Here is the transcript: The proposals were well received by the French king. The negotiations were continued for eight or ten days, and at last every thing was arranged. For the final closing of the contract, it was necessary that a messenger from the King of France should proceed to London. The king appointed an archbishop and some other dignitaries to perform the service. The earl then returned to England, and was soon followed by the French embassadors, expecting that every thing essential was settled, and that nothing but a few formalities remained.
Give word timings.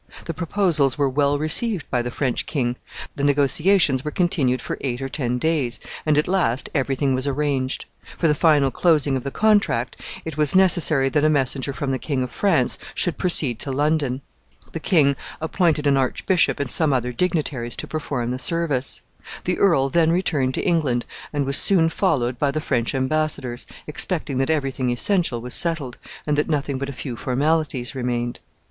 The 0.25 0.33
proposals 0.33 0.97
were 0.97 1.07
well 1.07 1.37
received 1.37 1.87
by 1.91 2.01
the 2.01 2.09
French 2.09 2.47
king. 2.47 2.75
The 3.13 3.23
negotiations 3.23 4.03
were 4.03 4.09
continued 4.09 4.59
for 4.59 4.79
eight 4.81 4.99
or 4.99 5.07
ten 5.07 5.37
days, 5.37 5.79
and 6.07 6.17
at 6.17 6.27
last 6.27 6.71
every 6.73 6.95
thing 6.95 7.13
was 7.13 7.27
arranged. 7.27 7.85
For 8.17 8.27
the 8.27 8.33
final 8.33 8.71
closing 8.71 9.15
of 9.15 9.23
the 9.23 9.29
contract, 9.29 10.01
it 10.25 10.37
was 10.37 10.55
necessary 10.55 11.07
that 11.09 11.23
a 11.23 11.29
messenger 11.29 11.71
from 11.71 11.91
the 11.91 11.99
King 11.99 12.23
of 12.23 12.31
France 12.31 12.79
should 12.95 13.19
proceed 13.19 13.59
to 13.59 13.69
London. 13.71 14.21
The 14.71 14.79
king 14.79 15.15
appointed 15.39 15.85
an 15.85 15.97
archbishop 15.97 16.59
and 16.59 16.71
some 16.71 16.93
other 16.93 17.13
dignitaries 17.13 17.75
to 17.75 17.85
perform 17.87 18.31
the 18.31 18.39
service. 18.39 19.03
The 19.43 19.59
earl 19.59 19.89
then 19.89 20.11
returned 20.11 20.55
to 20.55 20.65
England, 20.65 21.05
and 21.31 21.45
was 21.45 21.57
soon 21.57 21.89
followed 21.89 22.39
by 22.39 22.49
the 22.49 22.59
French 22.59 22.95
embassadors, 22.95 23.67
expecting 23.85 24.39
that 24.39 24.49
every 24.49 24.71
thing 24.71 24.89
essential 24.89 25.41
was 25.41 25.53
settled, 25.53 25.99
and 26.25 26.35
that 26.39 26.49
nothing 26.49 26.79
but 26.79 26.89
a 26.89 26.91
few 26.91 27.15
formalities 27.15 27.93
remained. 27.93 28.39